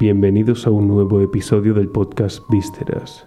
[0.00, 3.26] Bienvenidos a un nuevo episodio del podcast Vísceras.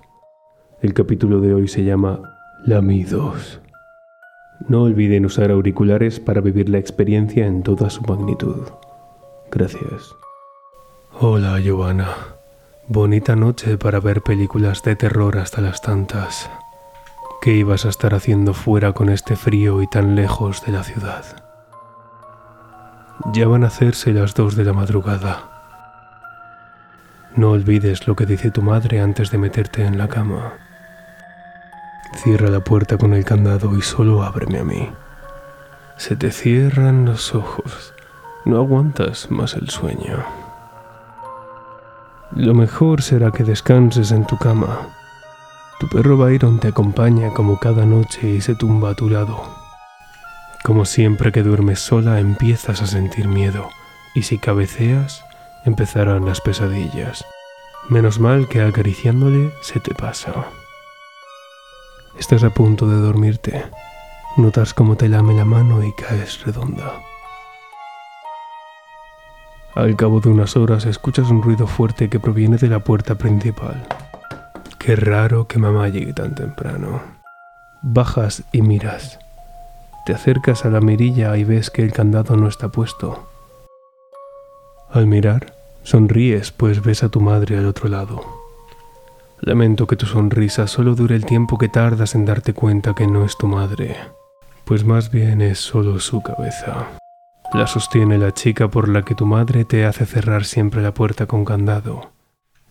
[0.81, 2.19] El capítulo de hoy se llama
[2.65, 3.61] Lamidos.
[4.67, 8.63] No olviden usar auriculares para vivir la experiencia en toda su magnitud.
[9.51, 10.15] Gracias.
[11.19, 12.09] Hola, Giovanna.
[12.87, 16.49] Bonita noche para ver películas de terror hasta las tantas.
[17.43, 21.23] ¿Qué ibas a estar haciendo fuera con este frío y tan lejos de la ciudad?
[23.31, 25.52] Ya van a hacerse las dos de la madrugada.
[27.35, 30.53] No olvides lo que dice tu madre antes de meterte en la cama.
[32.15, 34.89] Cierra la puerta con el candado y solo ábreme a mí.
[35.97, 37.93] Se te cierran los ojos.
[38.45, 40.23] No aguantas más el sueño.
[42.35, 44.89] Lo mejor será que descanses en tu cama.
[45.79, 49.41] Tu perro Byron te acompaña como cada noche y se tumba a tu lado.
[50.63, 53.69] Como siempre que duermes sola empiezas a sentir miedo
[54.13, 55.23] y si cabeceas
[55.65, 57.25] empezarán las pesadillas.
[57.89, 60.33] Menos mal que acariciándole se te pasa.
[62.17, 63.65] Estás a punto de dormirte.
[64.37, 66.93] Notas cómo te lame la mano y caes redonda.
[69.75, 73.87] Al cabo de unas horas escuchas un ruido fuerte que proviene de la puerta principal.
[74.77, 77.01] Qué raro que mamá llegue tan temprano.
[77.81, 79.19] Bajas y miras.
[80.05, 83.32] Te acercas a la mirilla y ves que el candado no está puesto.
[84.93, 88.23] Al mirar, sonríes pues ves a tu madre al otro lado.
[89.41, 93.25] Lamento que tu sonrisa solo dure el tiempo que tardas en darte cuenta que no
[93.25, 93.97] es tu madre,
[94.65, 96.89] pues más bien es solo su cabeza.
[97.53, 101.25] La sostiene la chica por la que tu madre te hace cerrar siempre la puerta
[101.25, 102.11] con candado,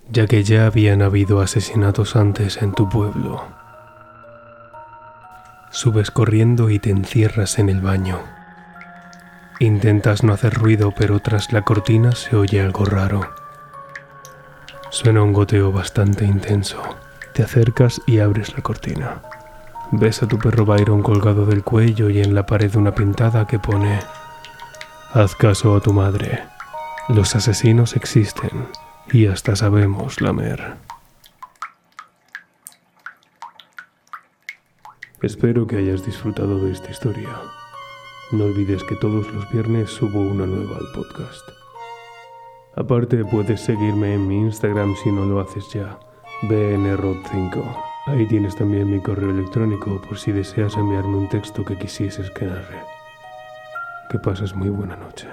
[0.08, 3.42] ya que ya habían habido asesinatos antes en tu pueblo.
[5.72, 8.20] Subes corriendo y te encierras en el baño.
[9.62, 13.32] Intentas no hacer ruido, pero tras la cortina se oye algo raro.
[14.90, 16.82] Suena un goteo bastante intenso.
[17.32, 19.22] Te acercas y abres la cortina.
[19.92, 23.60] Ves a tu perro Byron colgado del cuello y en la pared una pintada que
[23.60, 24.00] pone
[25.14, 26.42] Haz caso a tu madre.
[27.08, 28.66] Los asesinos existen
[29.12, 30.74] y hasta sabemos lamer.
[35.20, 37.61] Espero que hayas disfrutado de esta historia.
[38.32, 41.46] No olvides que todos los viernes subo una nueva al podcast.
[42.74, 46.00] Aparte puedes seguirme en mi Instagram si no lo haces ya,
[46.48, 47.62] bnrod5.
[48.06, 52.46] Ahí tienes también mi correo electrónico por si deseas enviarme un texto que quisieses que
[52.46, 52.82] narre.
[54.08, 55.28] Que pases muy buena noche.